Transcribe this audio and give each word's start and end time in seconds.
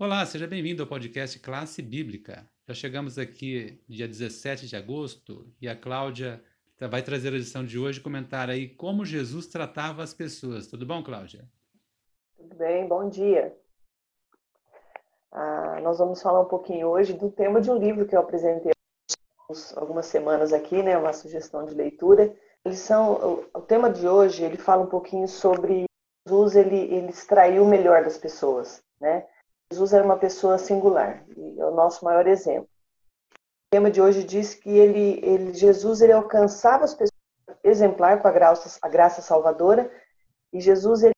Olá, 0.00 0.24
seja 0.24 0.46
bem-vindo 0.46 0.80
ao 0.80 0.88
podcast 0.88 1.40
Classe 1.40 1.82
Bíblica. 1.82 2.48
Já 2.68 2.72
chegamos 2.72 3.18
aqui 3.18 3.82
dia 3.88 4.06
17 4.06 4.68
de 4.68 4.76
agosto 4.76 5.52
e 5.60 5.68
a 5.68 5.74
Cláudia 5.74 6.40
vai 6.88 7.02
trazer 7.02 7.32
a 7.32 7.36
edição 7.36 7.64
de 7.64 7.80
hoje 7.80 7.98
e 7.98 8.02
comentar 8.02 8.48
aí 8.48 8.68
como 8.68 9.04
Jesus 9.04 9.48
tratava 9.48 10.04
as 10.04 10.14
pessoas. 10.14 10.68
Tudo 10.68 10.86
bom, 10.86 11.02
Cláudia? 11.02 11.48
Tudo 12.36 12.54
bem, 12.54 12.86
bom 12.86 13.08
dia. 13.08 13.52
Ah, 15.32 15.80
nós 15.82 15.98
vamos 15.98 16.22
falar 16.22 16.42
um 16.42 16.48
pouquinho 16.48 16.86
hoje 16.86 17.12
do 17.12 17.28
tema 17.28 17.60
de 17.60 17.68
um 17.68 17.76
livro 17.76 18.06
que 18.06 18.14
eu 18.14 18.20
apresentei 18.20 18.70
algumas 19.74 20.06
semanas 20.06 20.52
aqui, 20.52 20.80
né, 20.80 20.96
uma 20.96 21.12
sugestão 21.12 21.66
de 21.66 21.74
leitura. 21.74 22.32
São, 22.72 23.14
o, 23.14 23.58
o 23.58 23.62
tema 23.62 23.90
de 23.90 24.06
hoje 24.06 24.44
ele 24.44 24.58
fala 24.58 24.84
um 24.84 24.88
pouquinho 24.88 25.26
sobre 25.26 25.86
Jesus, 26.24 26.54
ele, 26.54 26.76
ele 26.76 27.10
extraiu 27.10 27.64
o 27.64 27.68
melhor 27.68 28.04
das 28.04 28.16
pessoas, 28.16 28.80
né? 29.00 29.26
Jesus 29.70 29.92
era 29.92 30.04
uma 30.04 30.16
pessoa 30.16 30.56
singular 30.56 31.24
e 31.36 31.60
é 31.60 31.64
o 31.64 31.74
nosso 31.74 32.04
maior 32.04 32.26
exemplo. 32.26 32.68
O 33.30 33.70
tema 33.70 33.90
de 33.90 34.00
hoje 34.00 34.24
diz 34.24 34.54
que 34.54 34.70
ele, 34.70 35.20
ele 35.22 35.52
Jesus 35.52 36.00
ele 36.00 36.12
alcançava 36.12 36.84
as 36.84 36.94
pessoas 36.94 37.12
exemplar 37.62 38.20
com 38.20 38.26
a 38.26 38.32
graça, 38.32 38.78
a 38.80 38.88
graça 38.88 39.20
salvadora 39.20 39.90
e 40.52 40.60
Jesus 40.60 41.02
ele 41.02 41.12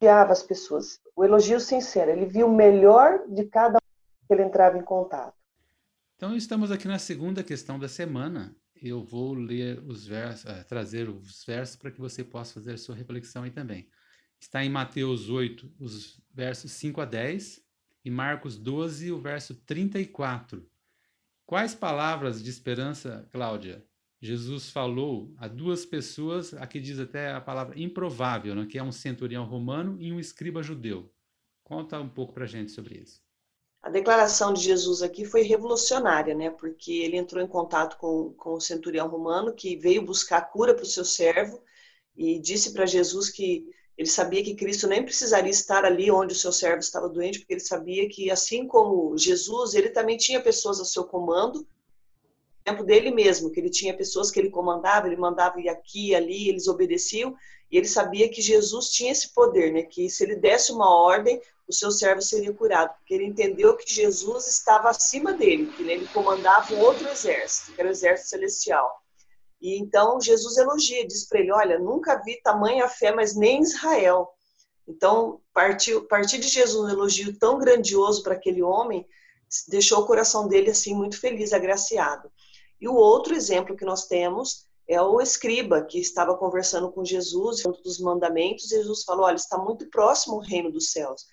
elogiava 0.00 0.32
as 0.32 0.42
pessoas. 0.42 0.98
O 1.14 1.24
elogio 1.24 1.60
sincero, 1.60 2.10
ele 2.10 2.26
viu 2.26 2.48
o 2.48 2.54
melhor 2.54 3.24
de 3.28 3.44
cada 3.44 3.76
um 3.76 4.26
que 4.26 4.34
ele 4.34 4.42
entrava 4.42 4.76
em 4.76 4.82
contato. 4.82 5.36
Então 6.16 6.34
estamos 6.34 6.72
aqui 6.72 6.88
na 6.88 6.98
segunda 6.98 7.44
questão 7.44 7.78
da 7.78 7.88
semana. 7.88 8.56
Eu 8.74 9.04
vou 9.04 9.34
ler 9.34 9.78
os 9.86 10.04
versos, 10.04 10.44
uh, 10.44 10.64
trazer 10.68 11.08
os 11.08 11.44
versos 11.44 11.76
para 11.76 11.92
que 11.92 12.00
você 12.00 12.24
possa 12.24 12.54
fazer 12.54 12.72
a 12.72 12.78
sua 12.78 12.96
reflexão 12.96 13.44
aí 13.44 13.52
também. 13.52 13.88
Está 14.40 14.64
em 14.64 14.68
Mateus 14.68 15.30
8, 15.30 15.74
os 15.78 16.20
versos 16.34 16.72
5 16.72 17.00
a 17.00 17.04
10 17.04 17.67
e 18.04 18.10
Marcos 18.10 18.56
12, 18.58 19.12
o 19.12 19.18
verso 19.18 19.54
34. 19.54 20.68
Quais 21.46 21.74
palavras 21.74 22.42
de 22.42 22.50
esperança, 22.50 23.28
Cláudia, 23.32 23.84
Jesus 24.20 24.70
falou 24.70 25.32
a 25.38 25.46
duas 25.46 25.86
pessoas, 25.86 26.52
aqui 26.54 26.80
diz 26.80 26.98
até 26.98 27.32
a 27.32 27.40
palavra 27.40 27.78
improvável, 27.78 28.54
né, 28.54 28.66
que 28.66 28.78
é 28.78 28.82
um 28.82 28.92
centurião 28.92 29.44
romano 29.44 29.96
e 30.00 30.12
um 30.12 30.18
escriba 30.18 30.62
judeu. 30.62 31.12
Conta 31.62 32.00
um 32.00 32.08
pouco 32.08 32.32
para 32.32 32.46
gente 32.46 32.72
sobre 32.72 32.98
isso. 32.98 33.22
A 33.80 33.90
declaração 33.90 34.52
de 34.52 34.60
Jesus 34.60 35.02
aqui 35.02 35.24
foi 35.24 35.42
revolucionária, 35.42 36.34
né? 36.34 36.50
Porque 36.50 36.92
ele 36.92 37.16
entrou 37.16 37.42
em 37.42 37.46
contato 37.46 37.96
com, 37.96 38.32
com 38.34 38.54
o 38.54 38.60
centurião 38.60 39.08
romano 39.08 39.54
que 39.54 39.76
veio 39.76 40.04
buscar 40.04 40.50
cura 40.50 40.74
para 40.74 40.82
o 40.82 40.86
seu 40.86 41.04
servo 41.04 41.62
e 42.16 42.40
disse 42.40 42.72
para 42.72 42.86
Jesus 42.86 43.30
que 43.30 43.70
ele 43.98 44.08
sabia 44.08 44.44
que 44.44 44.54
Cristo 44.54 44.86
nem 44.86 45.02
precisaria 45.02 45.50
estar 45.50 45.84
ali 45.84 46.08
onde 46.08 46.32
o 46.32 46.36
seu 46.36 46.52
servo 46.52 46.78
estava 46.78 47.08
doente, 47.08 47.40
porque 47.40 47.54
ele 47.54 47.60
sabia 47.60 48.08
que, 48.08 48.30
assim 48.30 48.64
como 48.64 49.18
Jesus, 49.18 49.74
ele 49.74 49.90
também 49.90 50.16
tinha 50.16 50.40
pessoas 50.40 50.78
a 50.78 50.84
seu 50.84 51.02
comando, 51.02 51.66
tempo 52.64 52.84
dele 52.84 53.10
mesmo, 53.10 53.50
que 53.50 53.58
ele 53.58 53.70
tinha 53.70 53.96
pessoas 53.96 54.30
que 54.30 54.38
ele 54.38 54.50
comandava, 54.50 55.08
ele 55.08 55.16
mandava 55.16 55.60
ir 55.60 55.68
aqui, 55.68 56.14
ali, 56.14 56.48
eles 56.48 56.68
obedeciam, 56.68 57.34
e 57.72 57.76
ele 57.76 57.88
sabia 57.88 58.28
que 58.28 58.40
Jesus 58.40 58.90
tinha 58.90 59.10
esse 59.10 59.34
poder, 59.34 59.72
né? 59.72 59.82
Que 59.82 60.08
se 60.08 60.22
ele 60.22 60.36
desse 60.36 60.70
uma 60.70 60.88
ordem, 60.88 61.42
o 61.66 61.72
seu 61.72 61.90
servo 61.90 62.22
seria 62.22 62.52
curado, 62.52 62.94
porque 62.98 63.12
ele 63.12 63.24
entendeu 63.24 63.76
que 63.76 63.92
Jesus 63.92 64.46
estava 64.46 64.90
acima 64.90 65.32
dele, 65.32 65.72
que 65.76 65.82
ele 65.82 66.06
comandava 66.08 66.72
um 66.72 66.78
outro 66.78 67.08
exército, 67.08 67.72
que 67.72 67.80
era 67.80 67.90
o 67.90 67.92
exército 67.92 68.30
celestial. 68.30 69.02
E 69.60 69.78
então 69.78 70.20
Jesus 70.20 70.56
elogia, 70.56 71.06
diz 71.06 71.26
para 71.26 71.40
ele: 71.40 71.52
Olha, 71.52 71.78
nunca 71.78 72.22
vi 72.22 72.40
tamanha 72.42 72.88
fé, 72.88 73.12
mas 73.12 73.36
nem 73.36 73.58
em 73.58 73.62
Israel. 73.62 74.28
Então, 74.86 75.40
partir, 75.52 76.00
partir 76.08 76.38
de 76.38 76.48
Jesus 76.48 76.84
um 76.84 76.88
elogio 76.88 77.38
tão 77.38 77.58
grandioso 77.58 78.22
para 78.22 78.34
aquele 78.34 78.62
homem 78.62 79.06
deixou 79.68 80.00
o 80.00 80.06
coração 80.06 80.46
dele 80.46 80.70
assim 80.70 80.94
muito 80.94 81.20
feliz, 81.20 81.52
agraciado. 81.52 82.30
E 82.80 82.88
o 82.88 82.94
outro 82.94 83.34
exemplo 83.34 83.76
que 83.76 83.84
nós 83.84 84.06
temos 84.06 84.66
é 84.86 85.00
o 85.02 85.20
escriba 85.20 85.84
que 85.84 85.98
estava 85.98 86.36
conversando 86.36 86.90
com 86.90 87.04
Jesus, 87.04 87.62
dos 87.84 87.98
mandamentos, 87.98 88.68
Jesus 88.68 89.04
falou: 89.04 89.26
Olha, 89.26 89.36
está 89.36 89.58
muito 89.58 89.88
próximo 89.90 90.36
o 90.36 90.40
reino 90.40 90.70
dos 90.70 90.90
céus. 90.92 91.26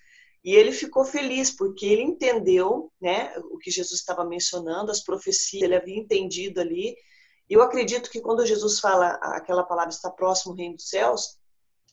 E 0.43 0.53
ele 0.53 0.71
ficou 0.71 1.05
feliz 1.05 1.49
porque 1.49 1.85
ele 1.85 2.03
entendeu, 2.03 2.91
né, 3.01 3.33
o 3.51 3.57
que 3.57 3.71
Jesus 3.71 3.99
estava 3.99 4.23
mencionando, 4.23 4.91
as 4.91 5.03
profecias, 5.03 5.63
ele 5.63 5.75
havia 5.75 5.97
entendido 5.97 6.61
ali 6.61 6.95
eu 7.49 7.61
acredito 7.61 8.09
que 8.09 8.21
quando 8.21 8.45
Jesus 8.45 8.79
fala 8.79 9.11
aquela 9.21 9.63
palavra 9.63 9.91
está 9.91 10.09
próximo 10.09 10.53
do 10.53 10.59
reino 10.59 10.75
dos 10.75 10.89
céus, 10.89 11.37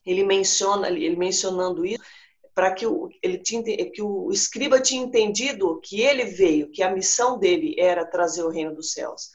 ele 0.04 0.24
menciona, 0.24 0.88
ele 0.88 1.16
mencionando 1.16 1.84
isso, 1.84 2.02
para 2.54 2.72
que 2.72 2.86
o, 2.86 3.08
ele 3.22 3.38
tinha, 3.38 3.62
que 3.62 4.02
o 4.02 4.30
escriba 4.30 4.80
tinha 4.80 5.02
entendido 5.02 5.80
que 5.80 6.00
ele 6.00 6.24
veio, 6.24 6.70
que 6.70 6.82
a 6.82 6.90
missão 6.90 7.38
dele 7.38 7.74
era 7.78 8.04
trazer 8.04 8.42
o 8.42 8.50
reino 8.50 8.74
dos 8.74 8.92
céus. 8.92 9.30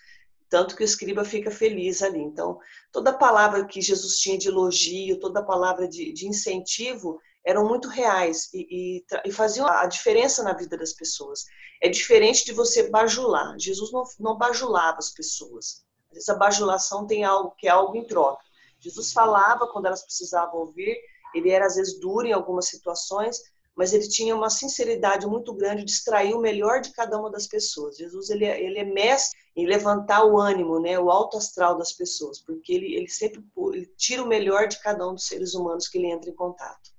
Tanto 0.49 0.75
que 0.75 0.83
o 0.83 0.85
escriba 0.85 1.25
fica 1.25 1.51
feliz 1.51 2.01
ali. 2.01 2.19
Então, 2.19 2.59
toda 2.91 3.17
palavra 3.17 3.65
que 3.65 3.81
Jesus 3.81 4.17
tinha 4.19 4.37
de 4.37 4.47
elogio, 4.47 5.19
toda 5.19 5.43
palavra 5.43 5.87
de, 5.87 6.13
de 6.13 6.27
incentivo, 6.27 7.19
eram 7.45 7.67
muito 7.67 7.87
reais 7.87 8.49
e, 8.53 8.67
e, 8.69 9.05
e, 9.25 9.31
faziam 9.31 9.67
a 9.67 9.85
diferença 9.85 10.43
na 10.43 10.53
vida 10.53 10.77
das 10.77 10.93
pessoas. 10.93 11.45
É 11.81 11.89
diferente 11.89 12.45
de 12.45 12.53
você 12.53 12.89
bajular. 12.89 13.55
Jesus 13.57 13.91
não, 13.91 14.03
não 14.19 14.37
bajulava 14.37 14.97
as 14.97 15.11
pessoas. 15.11 15.86
Às 16.17 16.25
vezes 16.25 16.29
a 16.29 16.35
bajulação 16.35 17.05
tem 17.05 17.23
algo 17.23 17.53
que 17.57 17.67
é 17.67 17.69
algo 17.69 17.95
em 17.95 18.05
troca. 18.05 18.43
Jesus 18.79 19.11
falava 19.11 19.67
quando 19.67 19.85
elas 19.85 20.03
precisavam 20.03 20.59
ouvir, 20.59 20.97
ele 21.33 21.49
era 21.49 21.65
às 21.65 21.75
vezes 21.75 21.99
duro 21.99 22.25
em 22.25 22.33
algumas 22.33 22.67
situações, 22.67 23.37
mas 23.75 23.93
ele 23.93 24.07
tinha 24.07 24.35
uma 24.35 24.49
sinceridade 24.49 25.27
muito 25.27 25.53
grande 25.53 25.83
de 25.83 25.91
extrair 25.91 26.33
o 26.33 26.41
melhor 26.41 26.81
de 26.81 26.91
cada 26.91 27.19
uma 27.19 27.29
das 27.29 27.45
pessoas. 27.45 27.97
Jesus 27.97 28.29
ele, 28.29 28.45
é, 28.45 28.63
ele 28.63 28.79
é 28.79 28.83
mestre 28.83 29.37
em 29.55 29.67
levantar 29.67 30.25
o 30.25 30.39
ânimo, 30.39 30.79
né, 30.79 30.99
o 30.99 31.11
alto 31.11 31.37
astral 31.37 31.77
das 31.77 31.93
pessoas, 31.93 32.39
porque 32.41 32.73
ele, 32.73 32.95
ele 32.95 33.07
sempre 33.07 33.43
ele 33.73 33.85
tira 33.95 34.23
o 34.23 34.27
melhor 34.27 34.67
de 34.67 34.81
cada 34.81 35.07
um 35.07 35.13
dos 35.13 35.25
seres 35.25 35.53
humanos 35.53 35.87
que 35.87 35.97
ele 35.97 36.07
entra 36.07 36.29
em 36.29 36.35
contato. 36.35 36.91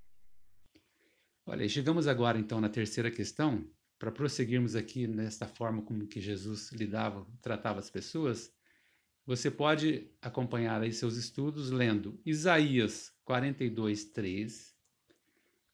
Olha, 1.45 1.69
chegamos 1.69 2.07
agora 2.07 2.39
então 2.39 2.61
na 2.61 2.69
terceira 2.69 3.11
questão, 3.11 3.65
para 3.99 4.13
prosseguirmos 4.13 4.77
aqui 4.77 5.09
nesta 5.09 5.47
forma 5.47 5.83
como 5.83 6.07
que 6.07 6.21
Jesus 6.21 6.71
lidava, 6.71 7.27
tratava 7.43 7.81
as 7.81 7.91
pessoas. 7.91 8.53
Você 9.29 9.51
pode 9.51 10.11
acompanhar 10.23 10.81
aí 10.81 10.91
seus 10.91 11.17
estudos 11.17 11.71
lendo 11.71 12.19
Isaías 12.25 13.13
42, 13.27 14.07
3, 14.07 14.75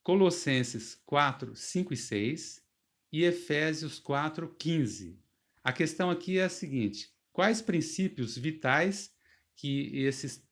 Colossenses 0.02 1.00
4, 1.06 1.54
5 1.54 1.94
e 1.94 1.96
6 1.96 2.64
e 3.12 3.22
Efésios 3.22 4.00
4, 4.00 4.52
15. 4.58 5.22
A 5.62 5.72
questão 5.72 6.10
aqui 6.10 6.36
é 6.40 6.46
a 6.46 6.48
seguinte: 6.48 7.14
quais 7.32 7.62
princípios 7.62 8.36
vitais 8.36 9.14
que 9.54 10.04
esses 10.04 10.44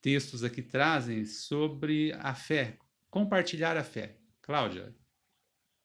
textos 0.00 0.42
aqui 0.42 0.62
trazem 0.62 1.26
sobre 1.26 2.10
a 2.14 2.34
fé, 2.34 2.78
compartilhar 3.10 3.76
a 3.76 3.84
fé? 3.84 4.16
Cláudia, 4.40 4.96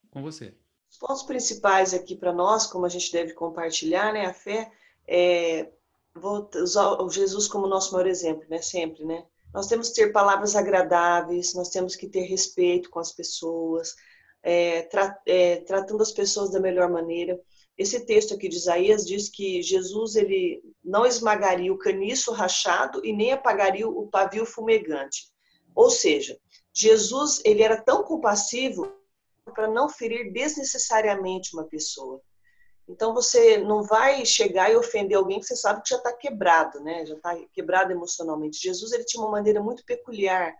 com 0.10 0.22
você. 0.22 0.58
Os 0.90 0.98
pontos 0.98 1.24
principais 1.24 1.94
aqui 1.94 2.16
para 2.16 2.32
nós, 2.32 2.66
como 2.66 2.86
a 2.86 2.90
gente 2.90 3.12
deve 3.12 3.34
compartilhar, 3.34 4.14
né, 4.14 4.26
a 4.26 4.34
fé, 4.34 4.72
é 5.06 5.74
vou 6.16 6.50
usar 6.56 7.02
o 7.02 7.10
Jesus 7.10 7.48
como 7.48 7.68
nosso 7.68 7.94
maior 7.94 8.08
exemplo, 8.08 8.46
né? 8.50 8.62
Sempre, 8.62 9.06
né? 9.06 9.26
Nós 9.54 9.68
temos 9.68 9.90
que 9.90 9.96
ter 9.96 10.12
palavras 10.12 10.56
agradáveis, 10.56 11.54
nós 11.56 11.70
temos 11.70 11.96
que 11.96 12.08
ter 12.08 12.22
respeito 12.22 12.90
com 12.90 13.00
as 13.00 13.12
pessoas, 13.12 13.96
é, 14.44 14.84
tra 14.84 15.20
é, 15.26 15.58
tratando 15.58 16.02
as 16.02 16.12
pessoas 16.12 16.52
da 16.52 16.60
melhor 16.60 16.90
maneira. 16.90 17.40
Esse 17.78 18.06
texto 18.06 18.34
aqui 18.34 18.48
de 18.50 18.58
Isaías 18.58 19.06
diz 19.06 19.30
que 19.30 19.62
Jesus 19.62 20.16
ele 20.16 20.62
não 20.84 21.06
esmagaria 21.06 21.74
o 21.74 21.78
caniço 21.78 22.32
rachado 22.32 23.04
e 23.06 23.14
nem 23.14 23.32
apagaria 23.32 23.88
o 23.88 24.08
pavio 24.08 24.46
fumegante. 24.46 25.32
Ou 25.74 25.90
seja, 25.90 26.38
Jesus 26.74 27.42
ele 27.46 27.64
era 27.64 27.82
tão 27.82 28.04
compassivo 28.04 28.92
para 29.56 29.68
não 29.68 29.90
ferir 29.90 30.32
desnecessariamente 30.32 31.56
uma 31.56 31.64
pessoa. 31.64 32.22
Então 32.90 33.14
você 33.14 33.60
não 33.60 33.84
vai 33.84 34.26
chegar 34.26 34.72
e 34.72 34.76
ofender 34.76 35.16
alguém 35.16 35.40
que 35.40 35.46
você 35.46 35.56
sabe 35.56 35.84
que 35.84 35.90
já 35.90 35.98
está 35.98 36.12
quebrado, 36.12 36.80
né? 36.80 37.06
Já 37.06 37.14
está 37.14 37.36
quebrado 37.54 37.92
emocionalmente. 37.92 38.62
Jesus 38.62 38.92
ele 38.92 39.06
tinha 39.06 39.22
uma 39.22 39.32
maneira 39.32 39.62
muito 39.62 39.86
peculiar 39.86 40.56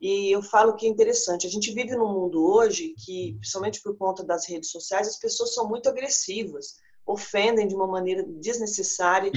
e 0.00 0.30
eu 0.30 0.40
falo 0.40 0.76
que 0.76 0.86
é 0.86 0.88
interessante. 0.88 1.46
A 1.46 1.50
gente 1.50 1.72
vive 1.72 1.96
num 1.96 2.12
mundo 2.12 2.44
hoje 2.44 2.94
que, 3.04 3.34
principalmente 3.40 3.82
por 3.82 3.96
conta 3.96 4.22
das 4.22 4.46
redes 4.46 4.70
sociais, 4.70 5.08
as 5.08 5.18
pessoas 5.18 5.52
são 5.52 5.68
muito 5.68 5.88
agressivas, 5.88 6.76
ofendem 7.04 7.66
de 7.66 7.74
uma 7.74 7.88
maneira 7.88 8.22
desnecessária. 8.22 9.32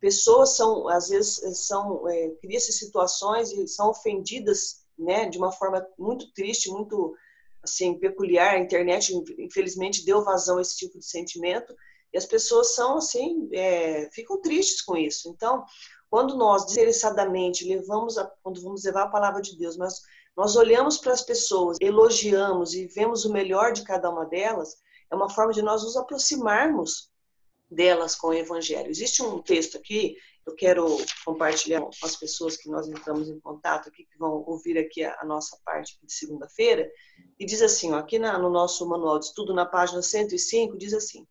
Pessoas 0.00 0.56
são, 0.56 0.88
às 0.88 1.08
vezes, 1.08 1.40
são 1.66 2.08
é, 2.08 2.30
cria-se 2.40 2.72
situações 2.72 3.52
e 3.52 3.68
são 3.68 3.90
ofendidas, 3.90 4.84
né? 4.98 5.28
De 5.28 5.38
uma 5.38 5.52
forma 5.52 5.86
muito 5.96 6.32
triste, 6.32 6.68
muito 6.68 7.14
assim, 7.70 7.98
peculiar, 7.98 8.54
a 8.54 8.58
internet 8.58 9.12
infelizmente 9.38 10.04
deu 10.04 10.24
vazão 10.24 10.58
a 10.58 10.62
esse 10.62 10.76
tipo 10.76 10.98
de 10.98 11.06
sentimento, 11.06 11.74
E 12.12 12.18
as 12.18 12.24
pessoas 12.24 12.74
são 12.74 12.96
assim, 12.96 13.48
é, 13.52 14.08
ficam 14.12 14.40
tristes 14.40 14.80
com 14.80 14.96
isso. 14.96 15.28
Então, 15.28 15.64
quando 16.08 16.36
nós 16.36 16.64
desinteressadamente 16.64 17.68
levamos, 17.68 18.16
a, 18.16 18.24
quando 18.42 18.62
vamos 18.62 18.84
levar 18.84 19.02
a 19.02 19.10
palavra 19.10 19.42
de 19.42 19.56
Deus, 19.58 19.76
mas 19.76 20.00
nós 20.36 20.56
olhamos 20.56 20.98
para 20.98 21.12
as 21.12 21.22
pessoas, 21.22 21.76
elogiamos 21.80 22.74
e 22.74 22.86
vemos 22.86 23.24
o 23.24 23.32
melhor 23.32 23.72
de 23.72 23.82
cada 23.82 24.10
uma 24.10 24.24
delas, 24.24 24.76
é 25.10 25.14
uma 25.14 25.28
forma 25.28 25.52
de 25.52 25.62
nós 25.62 25.82
nos 25.82 25.96
aproximarmos 25.96 27.10
delas 27.70 28.14
com 28.14 28.28
o 28.28 28.34
Evangelho. 28.34 28.90
Existe 28.90 29.22
um 29.22 29.42
texto 29.42 29.76
aqui, 29.76 30.16
eu 30.46 30.54
quero 30.54 30.96
compartilhar 31.24 31.80
com 31.80 31.90
as 32.04 32.14
pessoas 32.14 32.56
que 32.56 32.70
nós 32.70 32.86
entramos 32.86 33.28
em 33.28 33.40
contato 33.40 33.88
aqui, 33.88 34.04
que 34.04 34.16
vão 34.16 34.44
ouvir 34.46 34.78
aqui 34.78 35.02
a, 35.02 35.24
nossa 35.24 35.58
parte 35.64 35.98
de 36.00 36.12
segunda-feira, 36.12 36.88
e 37.38 37.44
diz 37.44 37.60
assim, 37.60 37.92
ó, 37.92 37.96
aqui 37.96 38.16
na, 38.18 38.38
no 38.38 38.48
nosso 38.48 38.88
manual 38.88 39.18
de 39.18 39.26
estudo, 39.26 39.52
na 39.52 39.66
página 39.66 40.00
105, 40.00 40.78
diz 40.78 40.94
assim, 40.94 41.26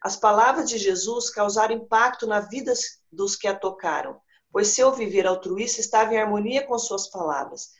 as 0.00 0.16
palavras 0.16 0.70
de 0.70 0.78
Jesus 0.78 1.30
causaram 1.30 1.74
impacto 1.74 2.26
na 2.26 2.40
vida 2.40 2.72
dos 3.10 3.34
que 3.34 3.48
a 3.48 3.54
tocaram, 3.54 4.20
pois 4.52 4.68
seu 4.68 4.92
viver 4.92 5.26
altruísta 5.26 5.80
estava 5.80 6.14
em 6.14 6.18
harmonia 6.18 6.64
com 6.64 6.78
suas 6.78 7.10
palavras. 7.10 7.70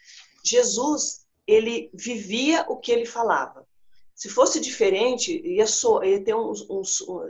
Jesus, 0.45 1.25
ele 1.47 1.91
vivia 1.95 2.67
o 2.69 2.77
que 2.77 2.91
ele 2.91 3.07
falava. 3.07 3.67
Se 4.15 4.29
fosse 4.29 4.61
diferente, 4.61 5.41
ia, 5.47 5.65
ia, 6.05 6.25
ter 6.25 6.35
um, 6.35 6.53
um, 6.69 6.83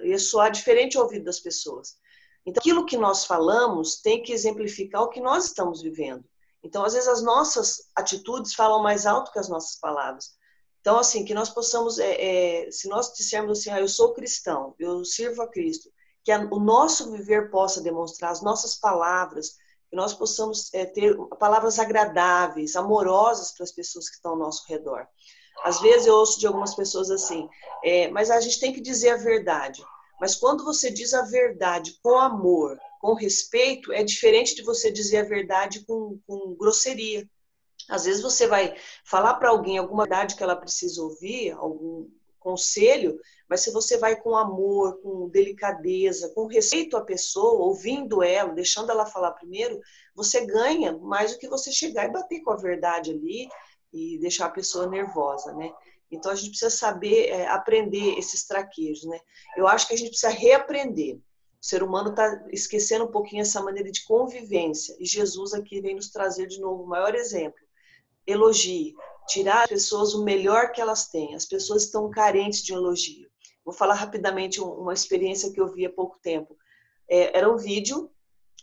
ia 0.03 0.19
soar 0.19 0.51
diferente 0.51 0.97
ao 0.97 1.05
ouvido 1.05 1.25
das 1.25 1.39
pessoas. 1.39 1.97
Então, 2.47 2.61
aquilo 2.61 2.87
que 2.87 2.97
nós 2.97 3.25
falamos 3.25 4.01
tem 4.01 4.23
que 4.23 4.33
exemplificar 4.33 5.03
o 5.03 5.09
que 5.09 5.21
nós 5.21 5.47
estamos 5.47 5.83
vivendo. 5.83 6.25
Então, 6.63 6.85
às 6.85 6.95
vezes, 6.95 7.09
as 7.09 7.23
nossas 7.23 7.91
atitudes 7.97 8.55
falam 8.55 8.83
mais 8.83 9.07
alto 9.07 9.33
que 9.33 9.39
as 9.39 9.49
nossas 9.49 9.79
palavras. 9.79 10.31
Então, 10.81 10.99
assim, 10.99 11.25
que 11.25 11.35
nós 11.35 11.51
possamos, 11.51 11.99
é, 11.99 12.65
é, 12.67 12.71
se 12.71 12.89
nós 12.89 13.13
dissermos 13.13 13.59
assim, 13.59 13.71
ah, 13.71 13.81
eu 13.81 13.89
sou 13.89 14.15
cristão, 14.15 14.75
eu 14.79 15.05
sirvo 15.05 15.43
a 15.43 15.49
Cristo, 15.49 15.91
que 16.25 16.33
a, 16.33 16.41
o 16.51 16.59
nosso 16.59 17.11
viver 17.13 17.51
possa 17.51 17.83
demonstrar, 17.83 18.31
as 18.31 18.43
nossas 18.43 18.77
palavras, 18.77 19.57
que 19.91 19.97
nós 19.97 20.15
possamos 20.15 20.73
é, 20.73 20.87
ter 20.87 21.17
palavras 21.39 21.79
agradáveis, 21.79 22.77
amorosas 22.77 23.53
para 23.53 23.65
as 23.65 23.73
pessoas 23.73 24.09
que 24.09 24.17
estão 24.17 24.33
ao 24.33 24.39
nosso 24.39 24.65
redor. 24.69 25.07
Às 25.65 25.81
vezes 25.81 26.07
eu 26.07 26.15
ouço 26.15 26.39
de 26.39 26.47
algumas 26.47 26.75
pessoas 26.75 27.11
assim, 27.11 27.49
é, 27.85 28.09
mas 28.09 28.31
a 28.31 28.41
gente 28.41 28.61
tem 28.61 28.73
que 28.73 28.81
dizer 28.81 29.11
a 29.11 29.17
verdade. 29.17 29.85
Mas 30.21 30.37
quando 30.37 30.65
você 30.65 30.91
diz 30.91 31.15
a 31.15 31.23
verdade 31.23 31.99
com 32.03 32.19
amor, 32.19 32.79
com 33.01 33.15
respeito, 33.15 33.93
é 33.93 34.05
diferente 34.05 34.55
de 34.55 34.63
você 34.63 34.93
dizer 34.93 35.19
a 35.19 35.29
verdade 35.29 35.85
com, 35.87 36.21
com 36.27 36.55
grosseria. 36.55 37.27
Às 37.89 38.05
vezes 38.05 38.23
você 38.23 38.47
vai 38.47 38.77
falar 39.05 39.35
para 39.35 39.49
alguém 39.49 39.79
alguma 39.79 40.05
verdade 40.05 40.37
que 40.37 40.43
ela 40.43 40.55
precisa 40.55 41.03
ouvir, 41.03 41.53
algum 41.53 42.07
conselho, 42.39 43.19
mas 43.49 43.61
se 43.61 43.71
você 43.71 43.99
vai 43.99 44.17
com 44.17 44.37
amor, 44.37 45.01
com 45.03 45.29
delicadeza, 45.29 46.33
com 46.35 46.47
respeito 46.47 46.97
à 46.97 47.03
pessoa, 47.03 47.63
ouvindo 47.67 48.23
ela, 48.23 48.53
deixando 48.53 48.91
ela 48.91 49.07
falar 49.07 49.33
primeiro, 49.33 49.79
você 50.15 50.47
ganha 50.47 50.97
mais 50.99 51.33
do 51.33 51.39
que 51.39 51.49
você 51.49 51.71
chegar 51.71 52.07
e 52.07 52.13
bater 52.13 52.41
com 52.41 52.51
a 52.51 52.57
verdade 52.57 53.11
ali 53.11 53.49
e 53.93 54.19
deixar 54.19 54.47
a 54.47 54.51
pessoa 54.51 54.87
nervosa, 54.87 55.53
né? 55.53 55.71
Então 56.11 56.31
a 56.31 56.35
gente 56.35 56.51
precisa 56.51 56.71
saber 56.71 57.29
é, 57.29 57.47
aprender 57.49 58.19
esses 58.19 58.47
traquejos, 58.47 59.05
né? 59.05 59.19
Eu 59.57 59.67
acho 59.69 59.87
que 59.87 59.95
a 59.95 59.97
gente 59.97 60.11
precisa 60.11 60.31
reaprender. 60.31 61.17
O 61.17 61.67
ser 61.67 61.83
humano 61.83 62.11
está 62.11 62.47
esquecendo 62.51 63.05
um 63.05 63.11
pouquinho 63.11 63.43
essa 63.43 63.63
maneira 63.63 63.91
de 63.91 64.05
convivência 64.05 64.97
e 64.99 65.05
Jesus 65.05 65.53
aqui 65.53 65.81
vem 65.81 65.95
nos 65.95 66.11
trazer 66.11 66.47
de 66.47 66.59
novo 66.59 66.85
o 66.85 66.89
maior 66.89 67.15
exemplo. 67.15 67.61
Elogie, 68.27 68.95
tirar 69.29 69.63
as 69.63 69.69
pessoas 69.69 70.15
o 70.15 70.25
melhor 70.25 70.73
que 70.73 70.81
elas 70.81 71.09
têm. 71.09 71.35
As 71.35 71.45
pessoas 71.45 71.85
estão 71.85 72.11
carentes 72.11 72.63
de 72.63 72.73
elogio. 72.73 73.29
Vou 73.65 73.75
falar 73.75 73.95
rapidamente 73.95 74.61
uma 74.61 74.95
experiência 74.95 75.53
que 75.53 75.61
eu 75.61 75.69
vi 75.69 75.85
há 75.85 75.91
pouco 75.91 76.19
tempo. 76.23 76.57
É, 77.09 77.37
era 77.37 77.53
um 77.53 77.57
vídeo 77.57 78.11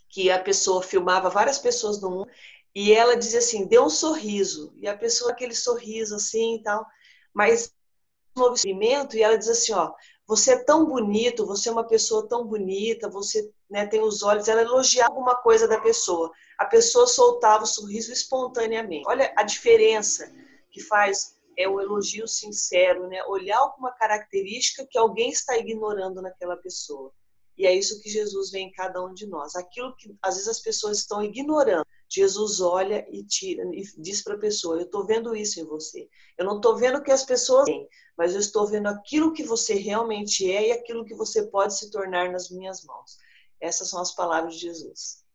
que 0.09 0.31
a 0.31 0.39
pessoa 0.39 0.81
filmava 0.81 1.29
várias 1.29 1.59
pessoas 1.59 2.01
no 2.01 2.09
mundo 2.09 2.31
e 2.73 2.93
ela 2.93 3.15
dizia 3.15 3.39
assim, 3.39 3.65
dê 3.65 3.79
um 3.79 3.89
sorriso. 3.89 4.73
E 4.75 4.87
a 4.87 4.97
pessoa, 4.97 5.31
aquele 5.31 5.53
sorriso 5.53 6.15
assim 6.15 6.55
e 6.55 6.63
tal. 6.63 6.85
Mas 7.37 7.71
um 8.35 8.41
movimento, 8.41 9.15
e 9.15 9.21
ela 9.21 9.37
diz 9.37 9.47
assim, 9.47 9.71
ó, 9.71 9.93
você 10.25 10.53
é 10.53 10.63
tão 10.63 10.87
bonito, 10.87 11.45
você 11.45 11.69
é 11.69 11.71
uma 11.71 11.87
pessoa 11.87 12.27
tão 12.27 12.43
bonita, 12.43 13.07
você 13.07 13.47
né, 13.69 13.85
tem 13.85 14.01
os 14.01 14.23
olhos. 14.23 14.47
Ela 14.47 14.63
elogiava 14.63 15.11
alguma 15.11 15.35
coisa 15.35 15.67
da 15.67 15.79
pessoa. 15.79 16.31
A 16.57 16.65
pessoa 16.65 17.05
soltava 17.05 17.63
o 17.63 17.67
sorriso 17.67 18.11
espontaneamente. 18.11 19.07
Olha 19.07 19.31
a 19.37 19.43
diferença 19.43 20.33
que 20.71 20.81
faz 20.81 21.37
é 21.55 21.67
o 21.67 21.79
elogio 21.79 22.27
sincero, 22.27 23.07
né? 23.07 23.23
Olhar 23.25 23.59
alguma 23.59 23.91
característica 23.91 24.85
que 24.89 24.97
alguém 24.97 25.29
está 25.29 25.57
ignorando 25.57 26.21
naquela 26.23 26.57
pessoa. 26.57 27.11
E 27.55 27.67
é 27.67 27.73
isso 27.73 28.01
que 28.01 28.09
Jesus 28.09 28.49
vê 28.49 28.59
em 28.59 28.71
cada 28.71 29.03
um 29.03 29.13
de 29.13 29.27
nós. 29.27 29.55
Aquilo 29.55 29.95
que 29.95 30.15
às 30.23 30.35
vezes 30.35 30.49
as 30.49 30.59
pessoas 30.59 30.97
estão 30.99 31.23
ignorando. 31.23 31.85
Jesus 32.09 32.61
olha 32.61 33.05
e 33.11 33.23
tira 33.23 33.63
e 33.73 33.83
diz 33.97 34.23
para 34.23 34.35
a 34.35 34.39
pessoa: 34.39 34.77
Eu 34.77 34.85
estou 34.85 35.05
vendo 35.05 35.35
isso 35.35 35.59
em 35.59 35.65
você. 35.65 36.07
Eu 36.37 36.45
não 36.45 36.57
estou 36.57 36.77
vendo 36.77 36.97
o 36.97 37.03
que 37.03 37.11
as 37.11 37.25
pessoas 37.25 37.65
têm, 37.65 37.87
mas 38.17 38.33
eu 38.33 38.39
estou 38.39 38.67
vendo 38.67 38.87
aquilo 38.87 39.33
que 39.33 39.43
você 39.43 39.75
realmente 39.75 40.49
é 40.49 40.69
e 40.69 40.71
aquilo 40.71 41.05
que 41.05 41.15
você 41.15 41.47
pode 41.47 41.77
se 41.77 41.91
tornar 41.91 42.31
nas 42.31 42.49
minhas 42.49 42.83
mãos. 42.85 43.17
Essas 43.59 43.89
são 43.89 44.01
as 44.01 44.13
palavras 44.13 44.55
de 44.55 44.61
Jesus. 44.61 45.25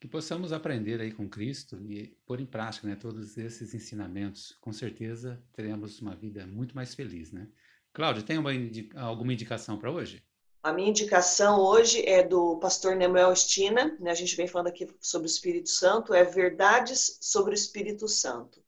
Que 0.00 0.06
possamos 0.06 0.52
aprender 0.52 1.00
aí 1.00 1.12
com 1.12 1.28
Cristo 1.28 1.76
e 1.82 2.16
pôr 2.24 2.40
em 2.40 2.46
prática 2.46 2.86
né, 2.86 2.94
todos 2.94 3.36
esses 3.36 3.74
ensinamentos. 3.74 4.56
Com 4.60 4.72
certeza 4.72 5.42
teremos 5.52 6.00
uma 6.00 6.14
vida 6.14 6.46
muito 6.46 6.74
mais 6.74 6.94
feliz, 6.94 7.32
né? 7.32 7.48
Cláudio, 7.92 8.22
tem 8.22 8.38
uma, 8.38 8.50
alguma 8.94 9.32
indicação 9.32 9.76
para 9.76 9.90
hoje? 9.90 10.22
A 10.62 10.72
minha 10.72 10.90
indicação 10.90 11.60
hoje 11.60 12.04
é 12.04 12.22
do 12.22 12.58
pastor 12.58 12.96
Nemuel 12.96 13.34
Stina, 13.34 13.96
né? 14.00 14.10
a 14.10 14.14
gente 14.14 14.34
vem 14.34 14.48
falando 14.48 14.66
aqui 14.66 14.88
sobre 15.00 15.26
o 15.26 15.30
Espírito 15.30 15.70
Santo, 15.70 16.12
é 16.12 16.24
Verdades 16.24 17.18
sobre 17.20 17.52
o 17.52 17.54
Espírito 17.54 18.08
Santo, 18.08 18.62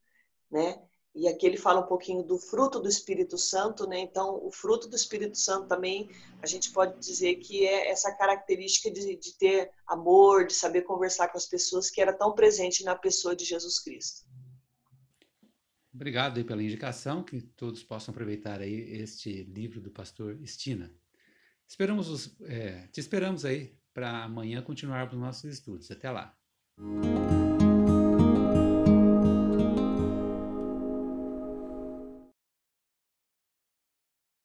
né? 0.50 0.80
E 1.12 1.26
aqui 1.26 1.44
ele 1.44 1.56
fala 1.56 1.80
um 1.80 1.88
pouquinho 1.88 2.22
do 2.22 2.38
fruto 2.38 2.78
do 2.78 2.88
Espírito 2.88 3.36
Santo, 3.36 3.84
né? 3.88 3.98
Então, 3.98 4.38
o 4.46 4.52
fruto 4.52 4.88
do 4.88 4.94
Espírito 4.94 5.36
Santo 5.36 5.66
também, 5.66 6.08
a 6.40 6.46
gente 6.46 6.70
pode 6.70 7.00
dizer 7.00 7.34
que 7.36 7.66
é 7.66 7.90
essa 7.90 8.14
característica 8.14 8.88
de, 8.88 9.16
de 9.16 9.36
ter 9.36 9.72
amor, 9.88 10.46
de 10.46 10.54
saber 10.54 10.82
conversar 10.82 11.26
com 11.26 11.36
as 11.36 11.46
pessoas, 11.46 11.90
que 11.90 12.00
era 12.00 12.12
tão 12.12 12.32
presente 12.32 12.84
na 12.84 12.94
pessoa 12.94 13.34
de 13.34 13.44
Jesus 13.44 13.80
Cristo. 13.80 14.24
Obrigado 15.92 16.44
pela 16.44 16.62
indicação, 16.62 17.24
que 17.24 17.42
todos 17.42 17.82
possam 17.82 18.12
aproveitar 18.12 18.60
aí 18.60 18.92
este 19.02 19.42
livro 19.42 19.80
do 19.80 19.90
pastor 19.90 20.38
Stina. 20.46 20.94
Esperamos 21.70 22.08
os, 22.08 22.40
é, 22.42 22.88
te 22.88 22.98
esperamos 22.98 23.44
aí 23.44 23.78
para 23.94 24.24
amanhã 24.24 24.60
continuarmos 24.60 25.16
nossos 25.16 25.44
estudos. 25.44 25.88
Até 25.88 26.10
lá. 26.10 26.36